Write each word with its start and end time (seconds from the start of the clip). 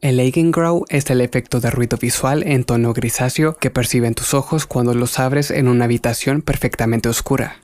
El 0.00 0.18
Eigengrau 0.18 0.86
es 0.88 1.10
el 1.10 1.20
efecto 1.20 1.60
de 1.60 1.70
ruido 1.70 1.98
visual 1.98 2.42
en 2.46 2.64
tono 2.64 2.94
grisáceo 2.94 3.58
que 3.58 3.70
perciben 3.70 4.14
tus 4.14 4.32
ojos 4.32 4.64
cuando 4.64 4.94
los 4.94 5.18
abres 5.18 5.50
en 5.50 5.68
una 5.68 5.84
habitación 5.84 6.40
perfectamente 6.40 7.10
oscura. 7.10 7.60